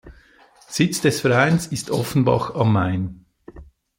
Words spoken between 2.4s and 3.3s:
am Main.